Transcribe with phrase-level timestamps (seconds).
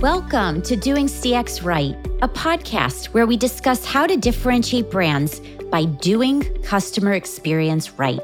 [0.00, 5.84] Welcome to Doing CX Right, a podcast where we discuss how to differentiate brands by
[5.84, 8.18] doing customer experience right.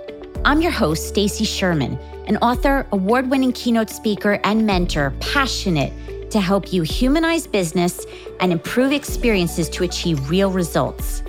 [0.47, 5.93] I'm your host, Stacy Sherman, an author, award-winning keynote speaker, and mentor passionate
[6.31, 8.07] to help you humanize business
[8.40, 11.22] and improve experiences to achieve real results.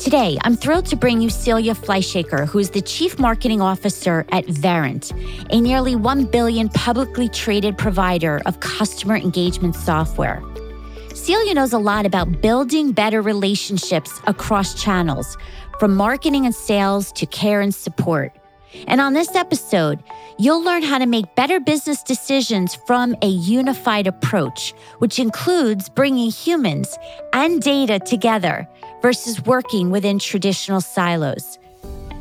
[0.00, 4.46] Today, I'm thrilled to bring you Celia Fleischaker, who is the Chief Marketing Officer at
[4.46, 5.12] Verint,
[5.52, 10.42] a nearly 1 billion publicly traded provider of customer engagement software.
[11.14, 15.36] Celia knows a lot about building better relationships across channels,
[15.78, 18.32] from marketing and sales to care and support.
[18.86, 20.02] And on this episode,
[20.38, 26.30] you'll learn how to make better business decisions from a unified approach, which includes bringing
[26.30, 26.96] humans
[27.34, 28.66] and data together
[29.02, 31.58] versus working within traditional silos.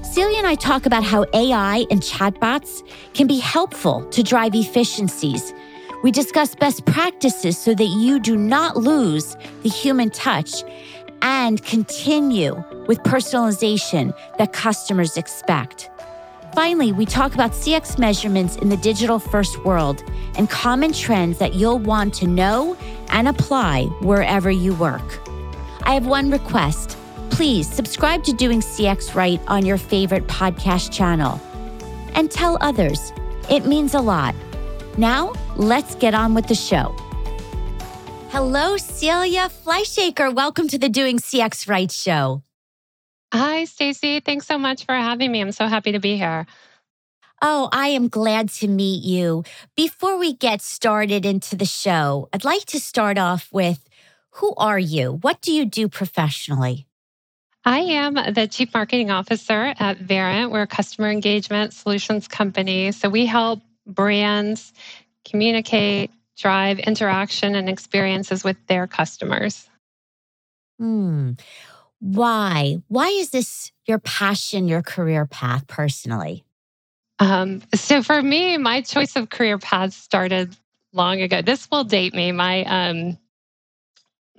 [0.01, 2.81] Celia and I talk about how AI and chatbots
[3.13, 5.53] can be helpful to drive efficiencies.
[6.03, 10.63] We discuss best practices so that you do not lose the human touch
[11.21, 12.55] and continue
[12.87, 15.89] with personalization that customers expect.
[16.55, 20.03] Finally, we talk about CX measurements in the digital first world
[20.37, 22.75] and common trends that you'll want to know
[23.09, 25.28] and apply wherever you work.
[25.83, 26.97] I have one request.
[27.29, 31.39] Please subscribe to Doing CX Right on your favorite podcast channel
[32.15, 33.13] and tell others.
[33.49, 34.35] It means a lot.
[34.97, 36.95] Now, let's get on with the show.
[38.29, 40.33] Hello, Celia Fleischaker.
[40.33, 42.43] Welcome to the Doing CX Right show.
[43.33, 44.19] Hi, Stacy.
[44.19, 45.39] Thanks so much for having me.
[45.41, 46.45] I'm so happy to be here.
[47.41, 49.43] Oh, I am glad to meet you.
[49.75, 53.88] Before we get started into the show, I'd like to start off with
[54.31, 55.13] who are you?
[55.21, 56.87] What do you do professionally?
[57.65, 60.51] I am the Chief Marketing Officer at Verint.
[60.51, 62.91] We're a customer engagement solutions company.
[62.91, 64.71] So we help brands
[65.25, 69.69] communicate, drive interaction and experiences with their customers.
[70.79, 71.33] Hmm.
[71.99, 72.77] Why?
[72.87, 76.45] Why is this your passion, your career path personally?
[77.19, 80.55] Um, so for me, my choice of career path started
[80.93, 81.41] long ago.
[81.41, 82.31] This will date me.
[82.31, 83.17] My um,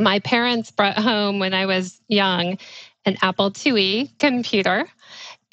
[0.01, 2.59] my parents brought home when I was young
[3.07, 4.87] an Apple IIe computer.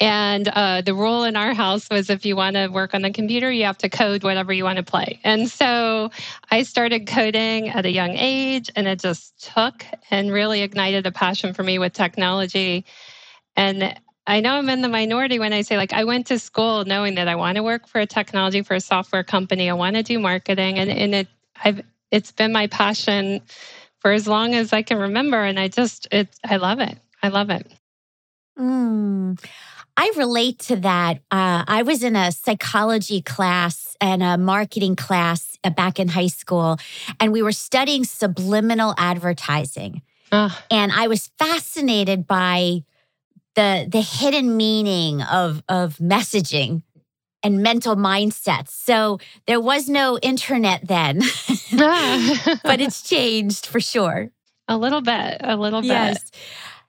[0.00, 3.10] And uh, the rule in our house was if you want to work on the
[3.10, 5.18] computer, you have to code whatever you want to play.
[5.24, 6.10] And so
[6.50, 11.10] I started coding at a young age, and it just took and really ignited a
[11.10, 12.84] passion for me with technology.
[13.56, 16.84] And I know I'm in the minority when I say, like, I went to school
[16.84, 19.68] knowing that I want to work for a technology, for a software company.
[19.68, 20.78] I want to do marketing.
[20.78, 21.28] And, and it,
[21.64, 21.82] I've,
[22.12, 23.40] it's been my passion
[24.00, 25.42] for as long as I can remember.
[25.42, 26.98] And I just, it, I love it.
[27.22, 27.66] I love it.
[28.58, 29.42] Mm,
[29.96, 31.18] I relate to that.
[31.30, 36.28] Uh, I was in a psychology class and a marketing class uh, back in high
[36.28, 36.78] school,
[37.18, 40.02] and we were studying subliminal advertising.
[40.30, 40.50] Uh.
[40.70, 42.84] And I was fascinated by
[43.54, 46.82] the the hidden meaning of of messaging
[47.42, 48.70] and mental mindsets.
[48.70, 51.18] So there was no internet then,
[52.62, 54.30] but it's changed for sure.
[54.66, 55.88] A little bit, a little bit.
[55.88, 56.30] Yes.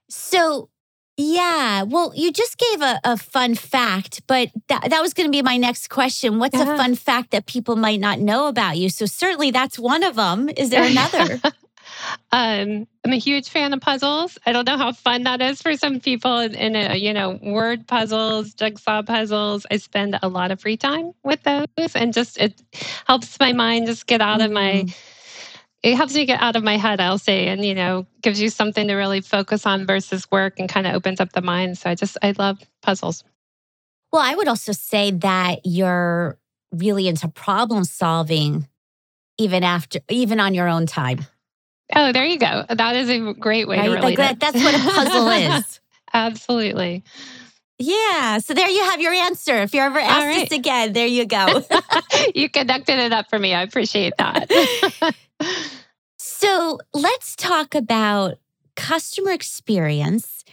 [0.10, 0.70] So,
[1.16, 5.32] yeah, well, you just gave a, a fun fact, but that, that was going to
[5.32, 6.40] be my next question.
[6.40, 6.74] What's uh-huh.
[6.74, 8.90] a fun fact that people might not know about you?
[8.90, 10.50] So, certainly that's one of them.
[10.50, 11.40] Is there another?
[12.31, 14.38] Um, I'm a huge fan of puzzles.
[14.45, 17.88] I don't know how fun that is for some people in, a, you know, word
[17.88, 19.66] puzzles, jigsaw puzzles.
[19.72, 22.61] I spend a lot of free time with those and just it
[23.07, 24.97] helps my mind just get out of my mm.
[25.83, 28.50] it helps me get out of my head, I'll say, and you know, gives you
[28.50, 31.77] something to really focus on versus work and kind of opens up the mind.
[31.77, 33.23] So I just I love puzzles.
[34.11, 36.38] Well, I would also say that you're
[36.71, 38.67] really into problem solving
[39.38, 41.25] even after even on your own time.
[41.95, 42.66] Oh, there you go.
[42.69, 43.85] That is a great way right?
[43.85, 45.27] to relate like that, That's what a puzzle
[45.57, 45.79] is.
[46.13, 47.03] Absolutely.
[47.79, 48.39] Yeah.
[48.39, 49.55] So there you have your answer.
[49.55, 50.50] If you're ever asked right.
[50.50, 51.63] this again, there you go.
[52.36, 53.53] you connected it up for me.
[53.53, 54.51] I appreciate that.
[56.18, 58.38] so let's talk about
[58.75, 60.44] customer experience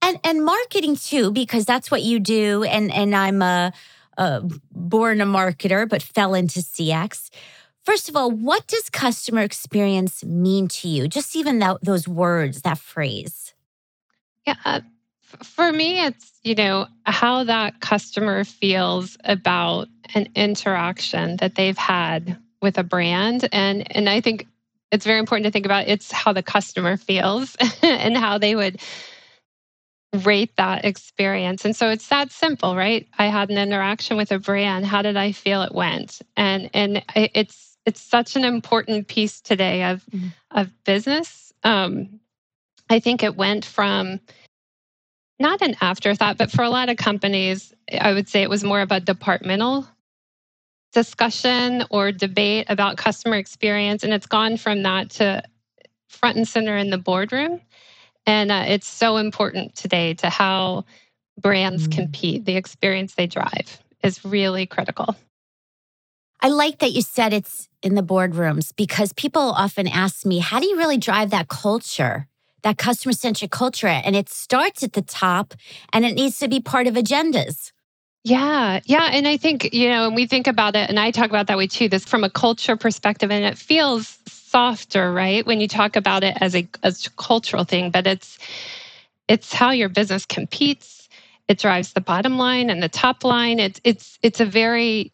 [0.00, 2.64] and, and marketing too, because that's what you do.
[2.64, 3.72] And, and I'm a,
[4.16, 4.42] a
[4.72, 7.30] born a marketer, but fell into CX.
[7.84, 11.08] First of all, what does customer experience mean to you?
[11.08, 13.54] Just even that, those words, that phrase.
[14.46, 14.54] Yeah.
[14.64, 14.80] Uh,
[15.42, 22.38] for me, it's, you know, how that customer feels about an interaction that they've had
[22.60, 23.48] with a brand.
[23.50, 24.46] And, and I think
[24.92, 28.80] it's very important to think about it's how the customer feels and how they would
[30.24, 31.64] rate that experience.
[31.64, 33.08] And so it's that simple, right?
[33.18, 34.84] I had an interaction with a brand.
[34.84, 36.20] How did I feel it went?
[36.36, 40.28] And and it's it's such an important piece today of mm-hmm.
[40.50, 41.52] of business.
[41.64, 42.20] Um,
[42.88, 44.20] I think it went from
[45.38, 48.80] not an afterthought, but for a lot of companies, I would say it was more
[48.80, 49.86] of a departmental
[50.92, 54.04] discussion or debate about customer experience.
[54.04, 55.42] And it's gone from that to
[56.08, 57.60] front and center in the boardroom.
[58.26, 60.84] And uh, it's so important today to how
[61.40, 61.92] brands mm.
[61.92, 65.16] compete, the experience they drive is really critical.
[66.42, 70.60] I like that you said it's in the boardrooms because people often ask me, how
[70.60, 72.28] do you really drive that culture?
[72.62, 73.86] that customer centric culture.
[73.86, 75.54] And it starts at the top
[75.92, 77.72] and it needs to be part of agendas.
[78.24, 79.10] Yeah, yeah.
[79.12, 81.58] And I think, you know, and we think about it, and I talk about that
[81.58, 85.44] way too, this from a culture perspective, and it feels softer, right?
[85.44, 88.38] When you talk about it as a, as a cultural thing, but it's
[89.26, 91.08] it's how your business competes.
[91.48, 93.58] It drives the bottom line and the top line.
[93.58, 95.10] It's it's it's a very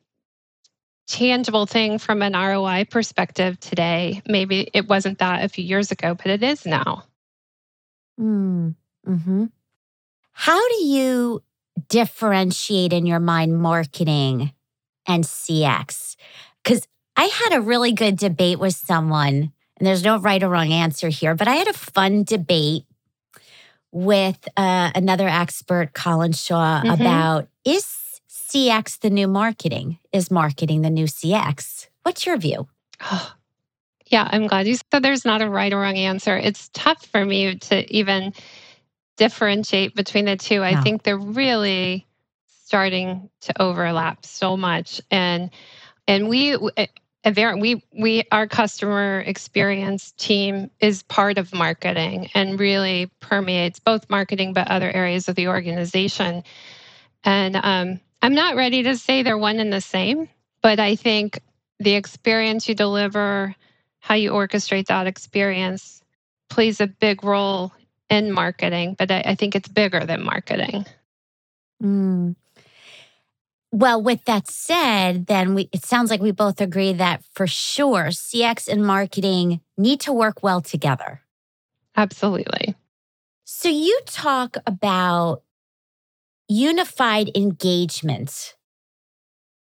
[1.09, 4.23] tangible thing from an ROI perspective today.
[4.27, 7.05] Maybe it wasn't that a few years ago, but it is now.
[8.21, 8.75] Mm,
[9.05, 9.45] hmm
[10.33, 11.43] How do you
[11.89, 14.53] differentiate in your mind marketing
[15.07, 16.17] and CX?
[16.63, 20.73] Because I had a really good debate with someone, and there's no right or wrong
[20.73, 22.85] answer here, but I had a fun debate
[23.91, 27.01] with uh, another expert, Colin Shaw, mm-hmm.
[27.01, 27.85] about is
[28.49, 29.99] CX the new marketing?
[30.12, 31.89] Is marketing the new CX?
[32.03, 32.69] What's your view?
[33.00, 33.35] Oh,
[34.06, 36.37] yeah, I'm glad you said there's not a right or wrong answer.
[36.37, 38.33] It's tough for me to even
[39.19, 40.62] differentiate between the two.
[40.62, 42.06] I think they're really
[42.65, 45.50] starting to overlap so much and
[46.06, 53.79] and we we we our customer experience team is part of marketing and really permeates
[53.79, 56.43] both marketing but other areas of the organization
[57.25, 60.29] and um, i'm not ready to say they're one and the same
[60.62, 61.41] but i think
[61.81, 63.55] the experience you deliver
[64.00, 66.03] how you orchestrate that experience
[66.49, 67.73] plays a big role
[68.11, 70.87] in marketing, but I, I think it's bigger than marketing.
[71.82, 72.37] Mm.
[73.70, 78.06] Well, with that said, then we it sounds like we both agree that for sure
[78.06, 81.21] CX and marketing need to work well together.
[81.97, 82.75] Absolutely.
[83.44, 85.43] So you talk about
[86.49, 88.56] unified engagement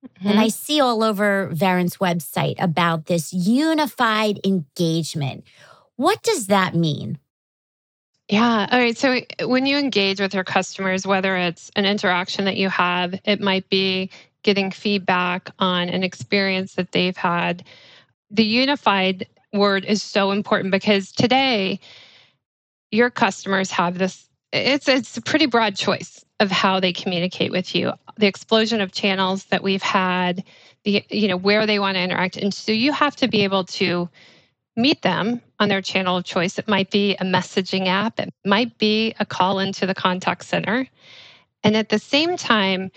[0.06, 0.28] Mm-hmm.
[0.30, 0.50] And I mm-hmm.
[0.50, 5.44] see all over Verint's website about this unified engagement.
[5.96, 7.20] What does that mean?
[8.30, 8.68] Yeah.
[8.72, 8.98] All right.
[8.98, 13.42] So when you engage with your customers, whether it's an interaction that you have, it
[13.42, 14.12] might be
[14.44, 17.64] getting feedback on an experience that they've had.
[18.31, 21.80] The unified word is so important because today
[22.92, 27.75] your customers have this it's it's a pretty broad choice of how they communicate with
[27.75, 27.94] you.
[28.18, 30.44] The explosion of channels that we've had
[30.84, 32.38] the you know where they want to interact.
[32.38, 34.10] And so you have to be able to
[34.75, 36.57] meet them on their channel of choice.
[36.57, 38.19] It might be a messaging app.
[38.19, 40.88] It might be a call into the contact center.
[41.63, 42.92] And at the same time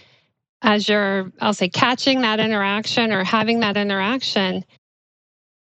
[0.63, 4.65] as you're i'll say catching that interaction or having that interaction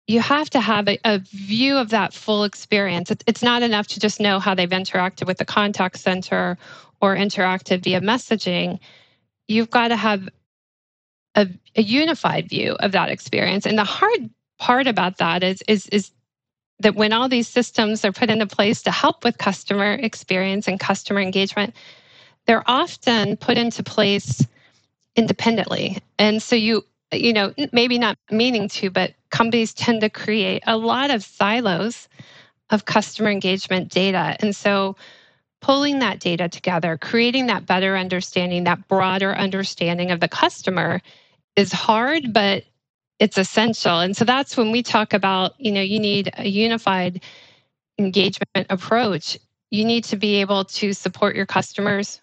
[0.06, 3.10] you have to have a, a, view of that full experience.
[3.26, 6.58] It's, not enough to just know how they've interacted with the contact center
[7.00, 8.80] or interacted via messaging.
[9.48, 10.28] You've got to have
[11.34, 13.64] a, a unified view of that experience.
[13.64, 16.10] And the hard part about that is, is, is
[16.80, 20.80] that when all these systems are put into place to help with customer experience and
[20.80, 21.74] customer engagement,
[22.46, 24.44] they're often put into place
[25.14, 25.98] independently.
[26.18, 30.76] And so you you know, maybe not meaning to, but companies tend to create a
[30.76, 32.08] lot of silos
[32.70, 34.36] of customer engagement data.
[34.38, 34.94] And so
[35.60, 41.00] pulling that data together, creating that better understanding, that broader understanding of the customer
[41.56, 42.64] is hard, but
[43.18, 44.00] it's essential.
[44.00, 47.22] And so that's when we talk about, you know, you need a unified
[47.98, 49.38] engagement approach.
[49.70, 52.20] You need to be able to support your customers,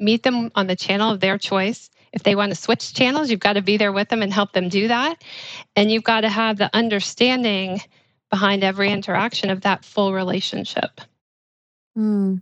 [0.00, 3.40] meet them on the channel of their choice, if they want to switch channels, you've
[3.40, 5.22] got to be there with them and help them do that.
[5.76, 7.80] And you've got to have the understanding
[8.30, 11.00] behind every interaction of that full relationship.
[11.94, 12.36] Hmm.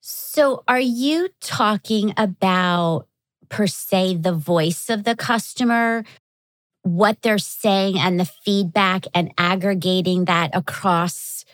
[0.00, 3.06] So, are you talking about,
[3.48, 6.04] per se, the voice of the customer,
[6.82, 11.44] what they're saying, and the feedback, and aggregating that across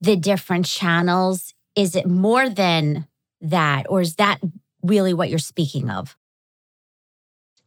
[0.00, 1.54] the different channels?
[1.76, 3.06] Is it more than
[3.40, 4.40] that, or is that
[4.82, 6.16] really what you're speaking of?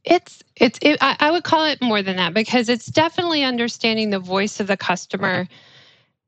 [0.04, 4.12] It's it's it, I, I would call it more than that because it's definitely understanding
[4.12, 5.48] the voice of the customer,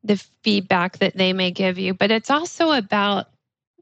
[0.03, 3.27] the feedback that they may give you, but it's also about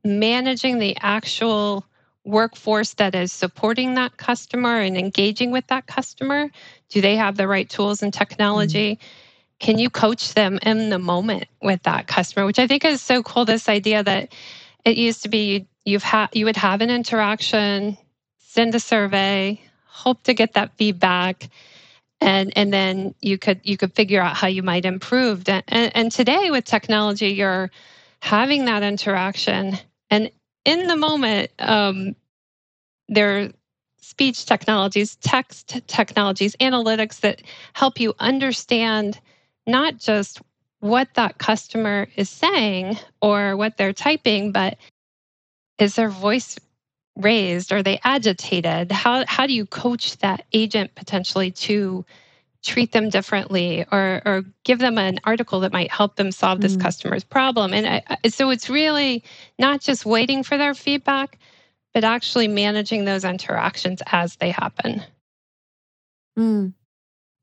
[0.03, 1.85] managing the actual
[2.25, 6.49] workforce that is supporting that customer and engaging with that customer?
[6.89, 8.95] Do they have the right tools and technology?
[8.95, 9.07] Mm-hmm.
[9.59, 12.45] Can you coach them in the moment with that customer?
[12.45, 13.45] Which I think is so cool.
[13.45, 14.33] This idea that
[14.83, 17.97] it used to be you've had you would have an interaction,
[18.39, 21.49] send a survey, hope to get that feedback,
[22.21, 25.47] and and then you could you could figure out how you might improve.
[25.47, 27.71] And, and today with technology, you're
[28.21, 29.77] having that interaction
[30.09, 30.31] and
[30.65, 32.15] in the moment, um,
[33.07, 33.51] there
[34.01, 37.41] speech technologies, text technologies, analytics that
[37.73, 39.19] help you understand
[39.67, 40.41] not just
[40.79, 44.77] what that customer is saying or what they're typing, but
[45.79, 46.57] is their voice
[47.15, 47.71] raised?
[47.71, 48.91] Are they agitated?
[48.91, 52.05] How, how do you coach that agent potentially to
[52.65, 56.75] treat them differently or, or give them an article that might help them solve this
[56.75, 56.81] mm.
[56.81, 57.73] customer's problem.
[57.73, 59.23] And I, so it's really
[59.59, 61.37] not just waiting for their feedback,
[61.93, 65.03] but actually managing those interactions as they happen.
[66.37, 66.73] Mm.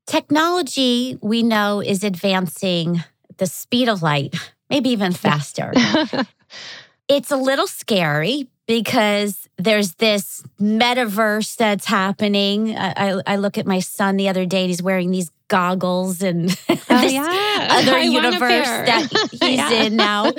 [0.05, 3.01] Technology, we know, is advancing
[3.37, 4.35] the speed of light,
[4.69, 5.71] maybe even faster.
[7.07, 12.77] it's a little scary because there's this metaverse that's happening.
[12.77, 16.75] I, I, look at my son the other day, he's wearing these goggles and oh,
[16.75, 17.67] this yeah.
[17.71, 19.71] other I universe that he's yeah.
[19.71, 20.31] in now.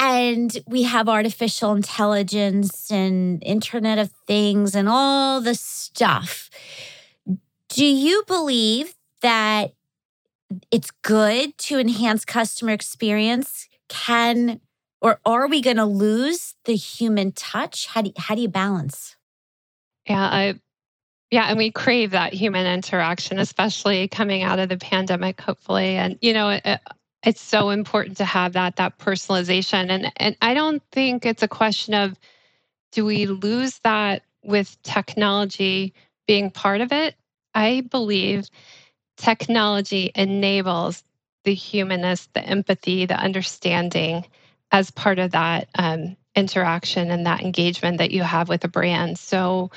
[0.00, 6.48] And we have artificial intelligence and Internet of Things and all the stuff.
[7.68, 9.74] Do you believe that
[10.70, 13.68] it's good to enhance customer experience?
[13.88, 14.60] Can
[15.00, 17.86] or are we going to lose the human touch?
[17.86, 19.16] How do how do you balance?
[20.08, 20.54] Yeah, I
[21.30, 25.96] yeah, and we crave that human interaction, especially coming out of the pandemic, hopefully.
[25.96, 26.80] And you know, it,
[27.22, 29.90] it's so important to have that that personalization.
[29.90, 32.18] And and I don't think it's a question of
[32.92, 35.92] do we lose that with technology
[36.26, 37.14] being part of it.
[37.54, 38.48] I believe
[39.16, 41.02] technology enables
[41.44, 44.24] the humanness, the empathy, the understanding
[44.70, 49.18] as part of that um, interaction and that engagement that you have with a brand.
[49.18, 49.70] So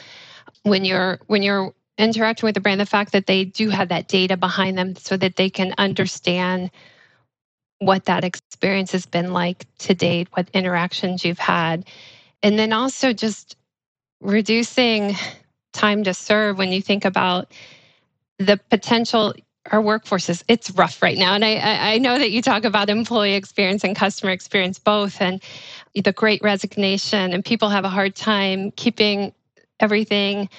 [0.64, 4.08] when you're when you're interacting with a brand, the fact that they do have that
[4.08, 6.72] data behind them so that they can understand
[7.80, 11.86] what that experience has been like to date, what interactions you've had.
[12.44, 13.56] And then also just
[14.20, 15.16] reducing
[15.74, 17.52] time to serve when you think about
[18.38, 19.34] the potential
[19.70, 21.36] our workforces it's rough right now.
[21.36, 25.42] And I, I know that you talk about employee experience and customer experience both and
[25.94, 29.34] the great resignation and people have a hard time keeping
[29.80, 30.50] everything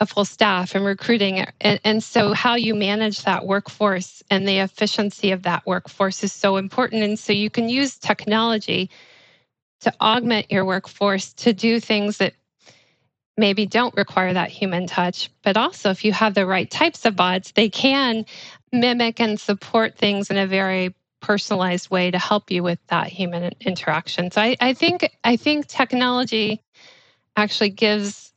[0.00, 1.46] a full staff and recruiting.
[1.60, 6.32] And, and so how you manage that workforce and the efficiency of that workforce is
[6.32, 7.04] so important.
[7.04, 8.90] And so you can use technology
[9.80, 12.34] to augment your workforce to do things that
[13.36, 15.30] maybe don't require that human touch.
[15.42, 18.24] But also, if you have the right types of bots, they can
[18.72, 23.52] mimic and support things in a very personalized way to help you with that human
[23.60, 24.30] interaction.
[24.30, 26.62] So I, I think I think technology
[27.36, 28.32] actually gives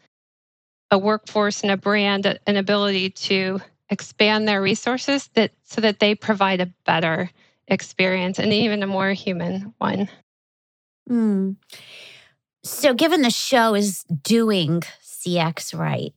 [0.91, 3.59] a workforce and a brand an ability to
[3.89, 7.29] expand their resources that so that they provide a better
[7.67, 10.09] experience and even a more human one.
[11.09, 11.55] Mm.
[12.65, 16.15] So, given the show is doing CX right,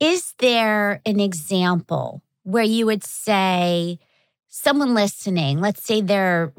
[0.00, 4.00] is there an example where you would say,
[4.48, 6.52] someone listening, let's say they're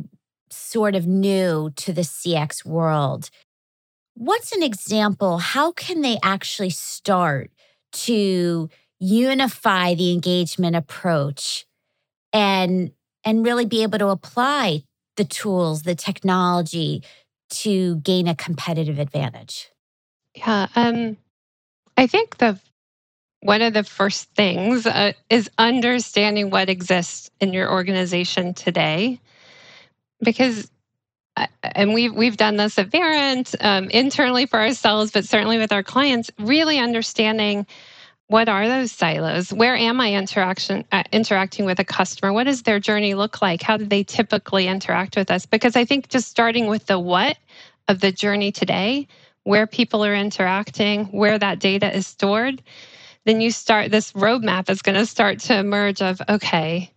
[0.49, 3.29] sort of new to the CX world,
[4.13, 5.39] what's an example?
[5.39, 7.51] How can they actually start
[8.07, 11.65] to unify the engagement approach
[12.31, 12.91] and
[13.25, 14.83] and really be able to apply
[15.17, 17.03] the tools, the technology
[17.49, 19.69] to gain a competitive advantage?
[20.35, 21.17] Yeah, um,
[21.97, 22.59] I think the
[23.41, 29.19] one of the first things uh, is understanding what exists in your organization today,
[30.21, 30.69] because
[31.37, 35.71] uh, and we've we've done this at Verint um, internally for ourselves, but certainly with
[35.71, 37.65] our clients, really understanding
[38.29, 39.51] what are those silos?
[39.51, 42.31] Where am I interaction uh, interacting with a customer?
[42.31, 43.63] What does their journey look like?
[43.63, 45.47] How do they typically interact with us?
[45.47, 47.37] Because I think just starting with the what
[47.87, 49.07] of the journey today,
[49.45, 52.61] where people are interacting, where that data is stored,
[53.25, 56.91] then you start this roadmap is going to start to emerge of okay,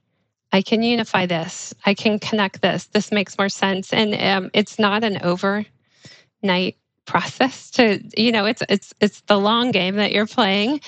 [0.52, 1.72] I can unify this.
[1.86, 2.84] I can connect this.
[2.84, 3.90] This makes more sense.
[3.90, 9.70] And um, it's not an overnight process to you know it's it's it's the long
[9.72, 10.80] game that you're playing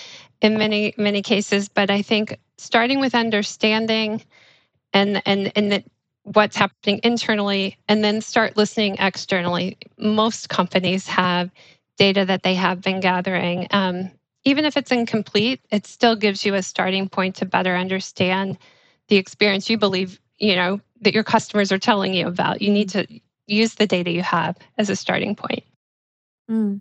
[0.45, 4.23] in many many cases but i think starting with understanding
[4.93, 5.85] and and and that
[6.23, 11.51] what's happening internally and then start listening externally most companies have
[11.97, 13.67] data that they have been gathering.
[13.71, 14.11] Um,
[14.45, 18.59] even if it's incomplete, it still gives you a starting point to better understand
[19.09, 22.63] the experience you believe, you know, that your customers are telling you about.
[22.63, 23.07] You need to
[23.47, 25.65] use the data you have as a starting point.
[26.51, 26.81] Mm.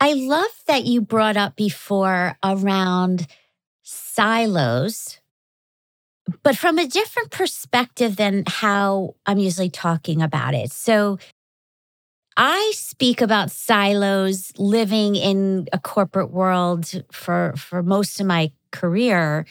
[0.00, 3.26] I love that you brought up before around
[3.82, 5.18] silos,
[6.42, 10.72] but from a different perspective than how I'm usually talking about it.
[10.72, 11.18] So
[12.36, 19.44] I speak about silos living in a corporate world for, for most of my career,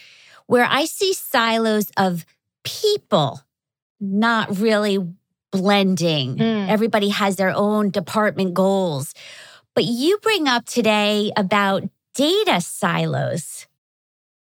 [0.45, 2.25] where I see silos of
[2.63, 3.41] people
[3.99, 4.99] not really
[5.51, 6.37] blending.
[6.37, 6.69] Mm.
[6.69, 9.13] Everybody has their own department goals.
[9.77, 11.83] But you bring up today about
[12.15, 13.67] data silos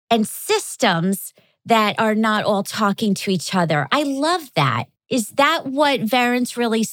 [0.09, 1.33] and systems
[1.65, 3.87] that are not all talking to each other.
[3.89, 4.87] I love that.
[5.09, 6.85] Is that what Verint's really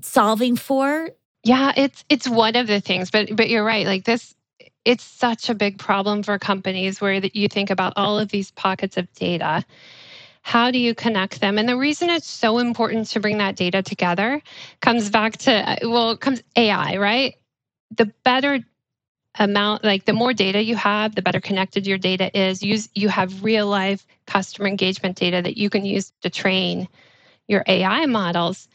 [0.00, 1.10] solving for?
[1.42, 3.84] Yeah, it's it's one of the things, but but you're right.
[3.84, 4.36] Like this
[4.84, 8.96] it's such a big problem for companies where you think about all of these pockets
[8.96, 9.64] of data.
[10.42, 11.58] How do you connect them?
[11.58, 14.42] And the reason it's so important to bring that data together
[14.80, 17.36] comes back to uh, well, it comes AI, right?
[17.96, 18.60] The better
[19.38, 23.08] amount like the more data you have the better connected your data is use you
[23.08, 26.88] have real life customer engagement data that you can use to train
[27.46, 28.68] your ai models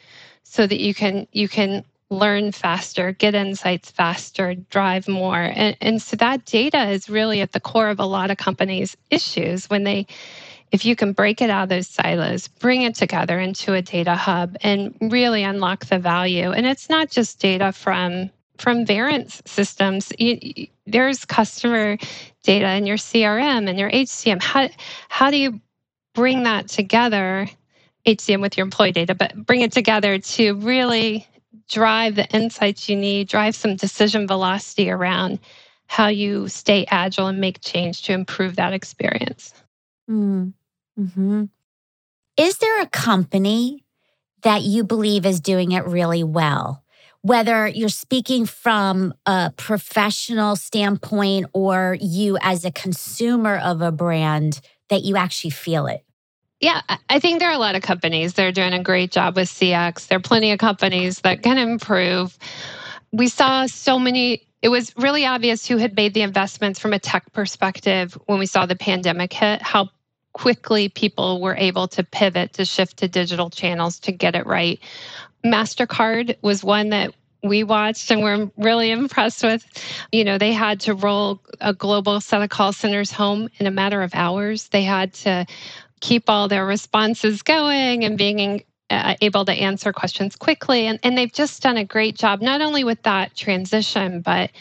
[0.43, 5.41] so that you can you can learn faster, get insights faster, drive more.
[5.41, 8.95] And, and so that data is really at the core of a lot of companies'
[9.09, 10.05] issues when they
[10.73, 14.15] if you can break it out of those silos, bring it together into a data
[14.15, 16.51] hub and really unlock the value.
[16.51, 20.11] And it's not just data from from Verint's systems.
[20.85, 21.97] There's customer
[22.43, 24.41] data in your CRM and your HCM.
[24.41, 24.67] How
[25.09, 25.61] how do you
[26.15, 27.47] bring that together
[28.07, 31.27] HCM with your employee data, but bring it together to really
[31.69, 35.39] drive the insights you need, drive some decision velocity around
[35.85, 39.53] how you stay agile and make change to improve that experience.
[40.07, 40.49] Hmm.
[40.99, 41.45] Mm-hmm.
[42.37, 43.85] Is there a company
[44.41, 46.83] that you believe is doing it really well?
[47.21, 54.59] Whether you're speaking from a professional standpoint or you as a consumer of a brand,
[54.89, 56.03] that you actually feel it?
[56.59, 59.35] Yeah, I think there are a lot of companies that are doing a great job
[59.35, 60.07] with CX.
[60.07, 62.37] There are plenty of companies that can improve.
[63.11, 66.99] We saw so many, it was really obvious who had made the investments from a
[66.99, 69.89] tech perspective when we saw the pandemic hit, how
[70.33, 74.79] quickly people were able to pivot to shift to digital channels to get it right.
[75.45, 79.65] MasterCard was one that we watched and we're really impressed with.
[80.11, 83.71] You know, they had to roll a global set of call centers home in a
[83.71, 84.69] matter of hours.
[84.69, 85.45] They had to
[85.99, 90.87] keep all their responses going and being uh, able to answer questions quickly.
[90.87, 94.51] And, and they've just done a great job, not only with that transition, but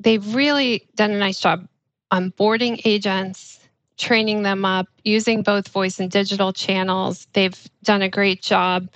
[0.00, 1.68] they've really done a nice job
[2.12, 3.59] onboarding agents,
[4.00, 7.28] training them up, using both voice and digital channels.
[7.34, 8.88] They've done a great job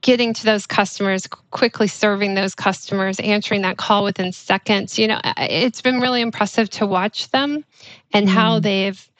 [0.00, 4.98] getting to those customers, quickly serving those customers, answering that call within seconds.
[4.98, 7.64] You know, it's been really impressive to watch them
[8.12, 8.30] and mm.
[8.30, 9.10] how they've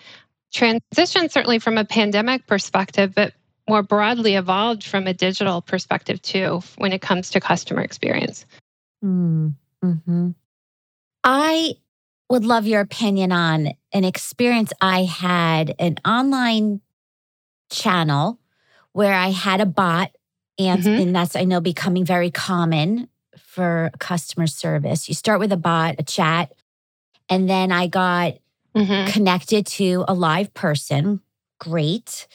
[0.52, 3.34] transitioned, certainly from a pandemic perspective, but
[3.68, 8.46] more broadly evolved from a digital perspective too when it comes to customer experience.
[9.04, 10.30] Mm-hmm.
[11.24, 11.74] I
[12.30, 16.80] would love your opinion on an experience I had an online
[17.70, 18.38] channel
[18.92, 20.10] where I had a bot,
[20.58, 21.02] and, mm-hmm.
[21.02, 25.08] and that's, I know, becoming very common for customer service.
[25.08, 26.52] You start with a bot, a chat,
[27.28, 28.34] and then I got
[28.74, 29.10] mm-hmm.
[29.10, 31.20] connected to a live person.
[31.58, 32.26] Great.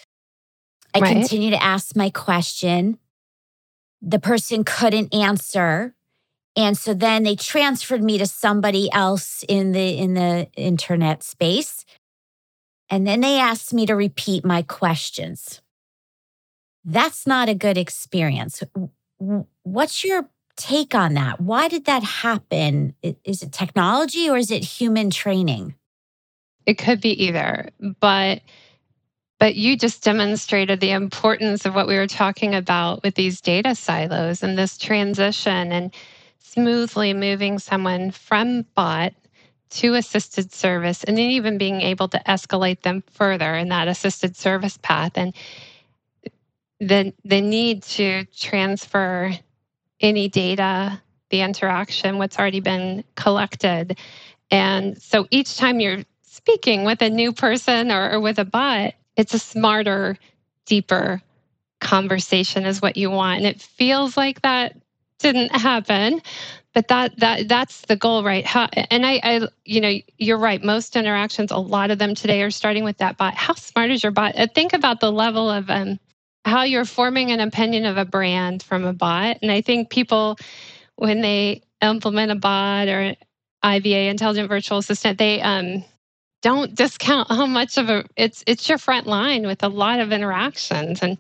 [0.93, 1.13] I right.
[1.13, 2.97] continue to ask my question.
[4.01, 5.93] The person couldn't answer.
[6.59, 11.85] And so then they transferred me to somebody else in the in the internet space.
[12.89, 15.61] And then they asked me to repeat my questions.
[16.83, 18.61] That's not a good experience.
[19.63, 21.39] What's your take on that?
[21.39, 22.93] Why did that happen?
[23.01, 25.75] Is it technology or is it human training?
[26.65, 27.69] It could be either,
[28.01, 28.41] but
[29.39, 33.75] but you just demonstrated the importance of what we were talking about with these data
[33.75, 35.93] silos and this transition and
[36.39, 39.13] smoothly moving someone from bot
[39.69, 44.35] to assisted service and then even being able to escalate them further in that assisted
[44.35, 45.35] service path and
[46.79, 49.31] the the need to transfer
[49.99, 50.99] any data
[51.29, 53.97] the interaction what's already been collected
[54.51, 58.93] and so each time you're speaking with a new person or, or with a bot,
[59.15, 60.17] it's a smarter,
[60.65, 61.21] deeper
[61.79, 63.39] conversation is what you want.
[63.39, 64.75] And it feels like that
[65.19, 66.21] didn't happen
[66.73, 68.45] but that that that's the goal right?
[68.45, 70.63] How, and I, I you know you're right.
[70.63, 73.33] Most interactions a lot of them today are starting with that bot.
[73.33, 74.37] How smart is your bot?
[74.37, 75.99] Uh, think about the level of um,
[76.45, 79.37] how you're forming an opinion of a brand from a bot.
[79.41, 80.37] And i think people
[80.95, 83.15] when they implement a bot or
[83.63, 85.83] iva intelligent virtual assistant they um,
[86.41, 90.11] don't discount how much of a it's it's your front line with a lot of
[90.11, 91.01] interactions.
[91.01, 91.17] And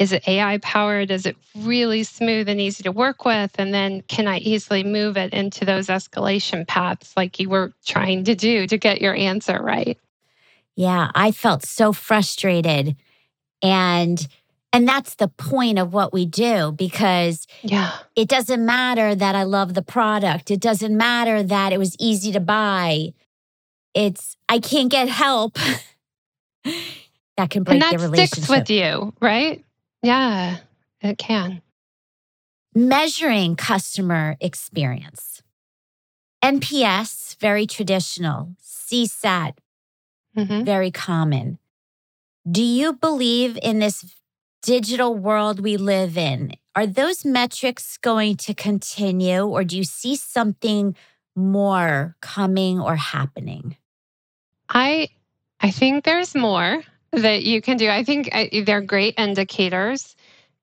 [0.00, 1.10] is it AI powered?
[1.10, 3.54] Is it really smooth and easy to work with?
[3.58, 8.24] And then can I easily move it into those escalation paths like you were trying
[8.24, 9.98] to do to get your answer right?
[10.74, 12.96] Yeah, I felt so frustrated.
[13.60, 14.26] And
[14.72, 17.92] and that's the point of what we do because yeah.
[18.16, 20.50] it doesn't matter that I love the product.
[20.50, 23.12] It doesn't matter that it was easy to buy.
[23.92, 25.58] It's I can't get help.
[26.64, 28.44] that can break and that the relationship.
[28.44, 29.62] sticks with you, right?
[30.02, 30.58] Yeah,
[31.00, 31.62] it can.
[32.74, 35.42] Measuring customer experience.
[36.42, 38.54] NPS, very traditional.
[38.62, 39.54] CSAT,
[40.36, 40.64] mm-hmm.
[40.64, 41.58] very common.
[42.50, 44.04] Do you believe in this
[44.62, 46.54] digital world we live in?
[46.74, 50.96] Are those metrics going to continue, or do you see something
[51.36, 53.76] more coming or happening?
[54.68, 55.08] I
[55.60, 57.88] I think there's more that you can do.
[57.88, 58.30] I think
[58.64, 60.16] they're great indicators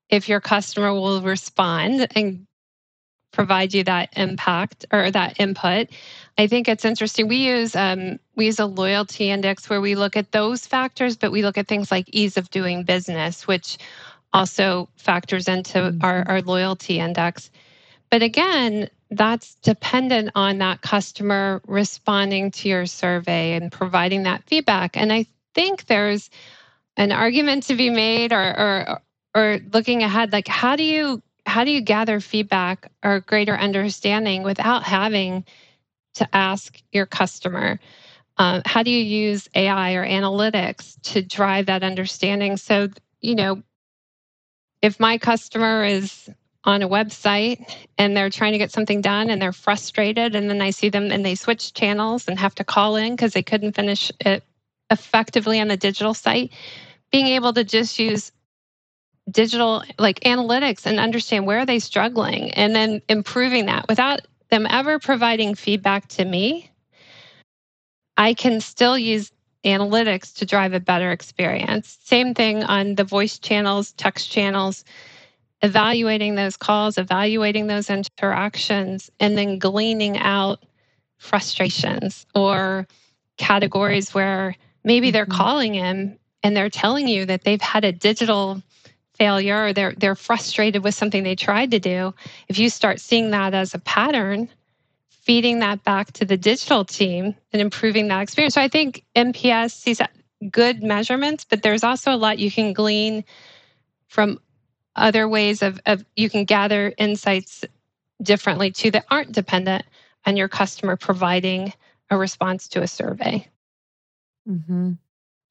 [0.08, 2.46] if your customer will respond and
[3.32, 5.88] provide you that impact or that input.
[6.38, 7.28] I think it's interesting.
[7.28, 11.32] We use um, we use a loyalty index where we look at those factors, but
[11.32, 13.78] we look at things like ease of doing business, which
[14.32, 16.04] also factors into mm-hmm.
[16.04, 17.50] our, our loyalty index.
[18.10, 24.96] But again, that's dependent on that customer responding to your survey and providing that feedback.
[24.96, 25.26] And I
[25.58, 26.30] think there's
[26.96, 29.00] an argument to be made or or
[29.34, 34.44] or looking ahead like how do you how do you gather feedback or greater understanding
[34.44, 35.44] without having
[36.14, 37.80] to ask your customer?
[38.36, 42.56] Uh, how do you use ai or analytics to drive that understanding?
[42.56, 42.88] So
[43.20, 43.62] you know
[44.80, 46.30] if my customer is
[46.62, 47.58] on a website
[47.96, 51.10] and they're trying to get something done and they're frustrated and then i see them
[51.10, 54.42] and they switch channels and have to call in because they couldn't finish it
[54.90, 56.52] effectively on the digital site,
[57.12, 58.32] being able to just use
[59.30, 63.86] digital like analytics and understand where are they struggling and then improving that.
[63.88, 64.20] Without
[64.50, 66.70] them ever providing feedback to me
[68.16, 69.32] i can still use
[69.64, 71.98] analytics to drive a better experience.
[72.04, 74.84] Same thing on the voice channels text channels
[75.62, 80.64] evaluating those calls evaluating those interactions and then gleaning out
[81.18, 82.86] frustrations or
[83.36, 84.54] categories where
[84.88, 85.36] Maybe they're mm-hmm.
[85.36, 88.62] calling him and they're telling you that they've had a digital
[89.16, 92.14] failure or they're they're frustrated with something they tried to do.
[92.48, 94.48] If you start seeing that as a pattern,
[95.10, 98.54] feeding that back to the digital team and improving that experience.
[98.54, 100.00] So I think NPS sees
[100.50, 103.24] good measurements, but there's also a lot you can glean
[104.06, 104.40] from
[104.96, 107.62] other ways of, of you can gather insights
[108.22, 109.84] differently too that aren't dependent
[110.24, 111.74] on your customer providing
[112.08, 113.46] a response to a survey.
[114.48, 114.92] Mm-hmm.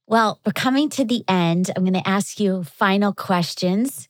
[0.08, 1.70] Well, we're coming to the end.
[1.76, 4.08] I'm going to ask you final questions.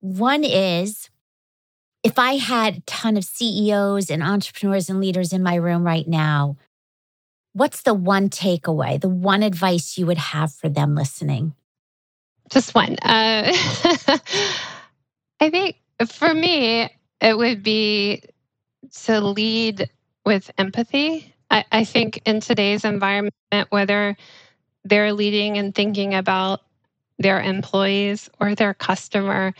[0.00, 1.10] One is
[2.04, 6.06] if I had a ton of CEOs and entrepreneurs and leaders in my room right
[6.06, 6.56] now,
[7.52, 11.54] what's the one takeaway, the one advice you would have for them listening?
[12.50, 12.96] Just one.
[13.02, 13.52] Uh,
[15.40, 15.76] I think
[16.08, 16.88] for me,
[17.20, 18.22] it would be
[19.02, 19.90] to lead
[20.24, 23.34] with empathy I, I think in today's environment,
[23.70, 24.16] whether
[24.84, 26.62] they're leading and thinking about
[27.18, 29.54] their employees or their customer,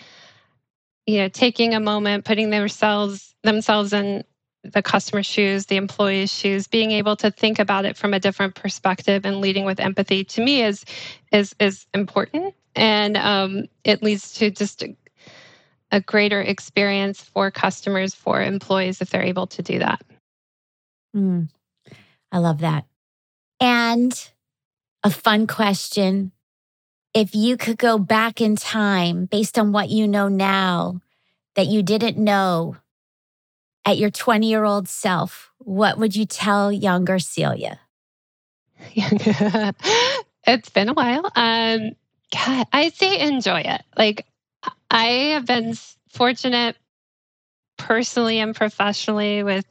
[1.07, 4.25] you know, taking a moment, putting themselves themselves in
[4.65, 8.55] the customer's shoes, the employee's shoes, being able to think about it from a different
[8.55, 10.85] perspective and leading with empathy to me is
[11.33, 14.97] is is important, and um, it leads to just a,
[15.93, 20.03] a greater experience for customers, for employees if they're able to do that.
[21.17, 21.49] Mm.
[22.31, 22.85] I love that.
[23.61, 24.13] And
[25.03, 26.33] a fun question.
[27.15, 31.01] If you could go back in time based on what you know now
[31.57, 32.77] that you didn't know
[33.85, 37.81] at your 20 year old self, what would you tell younger Celia?
[38.95, 41.31] it's been a while.
[41.35, 41.97] Um,
[42.33, 43.83] God, I say enjoy it.
[43.97, 44.27] Like,
[44.91, 45.75] I have been
[46.11, 46.77] fortunate
[47.77, 49.65] personally and professionally with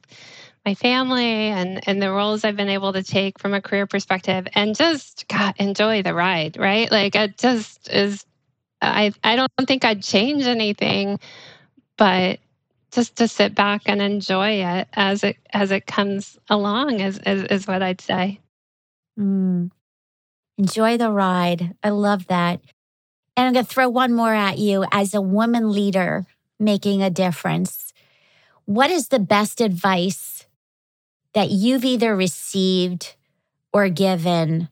[0.68, 4.50] my family and and the roles I've been able to take from a career perspective
[4.54, 6.92] and just God, enjoy the ride, right?
[6.92, 8.26] Like it just is
[8.82, 11.20] I I don't think I'd change anything,
[11.96, 12.40] but
[12.92, 17.44] just to sit back and enjoy it as it as it comes along is is,
[17.44, 18.42] is what I'd say.
[19.18, 19.72] Mm.
[20.58, 21.76] Enjoy the ride.
[21.82, 22.60] I love that.
[23.38, 26.26] And I'm going to throw one more at you as a woman leader
[26.60, 27.94] making a difference.
[28.66, 30.37] What is the best advice
[31.38, 33.14] that you've either received
[33.72, 34.70] or given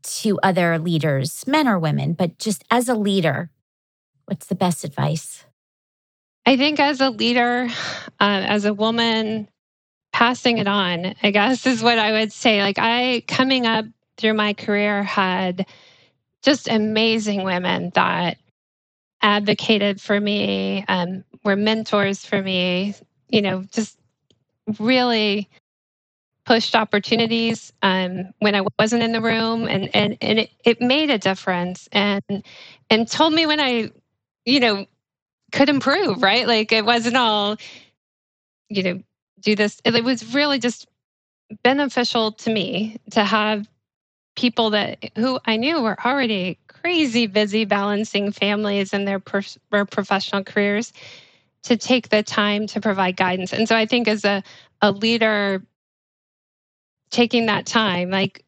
[0.00, 3.50] to other leaders, men or women, but just as a leader?
[4.26, 5.44] What's the best advice?
[6.46, 7.66] I think as a leader,
[8.20, 9.48] uh, as a woman,
[10.12, 12.62] passing it on, I guess is what I would say.
[12.62, 13.86] Like, I, coming up
[14.18, 15.66] through my career, had
[16.42, 18.38] just amazing women that
[19.20, 22.94] advocated for me, um, were mentors for me,
[23.28, 23.96] you know, just
[24.78, 25.48] really
[26.46, 31.10] pushed opportunities um, when I wasn't in the room and and and it, it made
[31.10, 32.22] a difference and
[32.90, 33.90] and told me when I,
[34.44, 34.86] you know,
[35.52, 36.46] could improve, right?
[36.46, 37.56] Like it wasn't all,
[38.68, 39.02] you know,
[39.40, 39.80] do this.
[39.84, 40.86] It was really just
[41.62, 43.68] beneficial to me to have
[44.36, 49.84] people that who I knew were already crazy busy balancing families and their, per, their
[49.84, 50.92] professional careers
[51.64, 53.52] to take the time to provide guidance.
[53.52, 54.42] And so I think as a,
[54.80, 55.62] a leader,
[57.10, 58.44] taking that time, like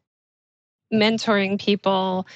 [0.91, 2.27] mentoring people,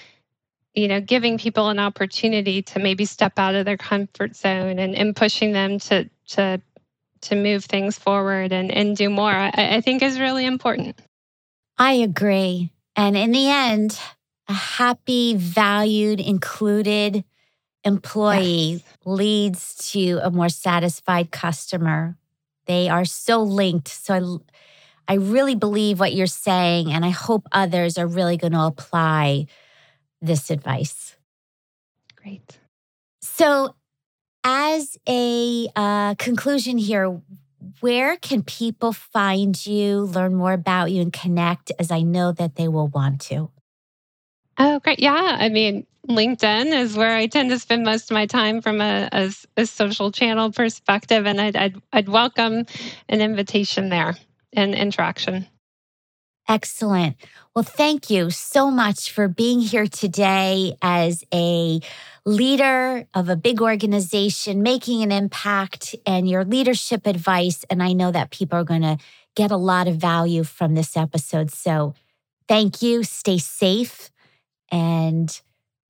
[0.74, 4.96] you know, giving people an opportunity to maybe step out of their comfort zone and,
[4.96, 6.62] and pushing them to to
[7.22, 11.00] to move things forward and, and do more, I, I think is really important.
[11.78, 12.72] I agree.
[12.96, 14.00] And in the end,
[14.48, 17.24] a happy, valued, included
[17.88, 18.84] employee yes.
[19.06, 22.18] leads to a more satisfied customer.
[22.68, 23.88] They are so linked.
[23.88, 24.42] So
[25.08, 28.64] I, I really believe what you're saying, and I hope others are really going to
[28.64, 29.48] apply
[30.22, 31.16] this advice.
[32.16, 32.60] Great.
[33.22, 33.76] So,
[34.44, 37.22] as a uh, conclusion here,
[37.80, 42.56] where can people find you, learn more about you, and connect as I know that
[42.56, 43.50] they will want to?
[44.58, 45.00] Oh, great.
[45.00, 45.38] Yeah.
[45.40, 49.10] I mean, LinkedIn is where I tend to spend most of my time from a,
[49.12, 51.26] a, a social channel perspective.
[51.26, 52.66] And I'd, I'd, I'd welcome
[53.10, 54.16] an invitation there
[54.54, 55.48] and interaction.
[56.48, 57.18] Excellent.
[57.54, 61.82] Well, thank you so much for being here today as a
[62.26, 67.66] leader of a big organization, making an impact, and your leadership advice.
[67.70, 68.98] And I know that people are going to
[69.36, 71.52] get a lot of value from this episode.
[71.52, 71.96] So
[72.48, 73.04] thank you.
[73.04, 74.10] Stay safe.
[74.72, 75.42] And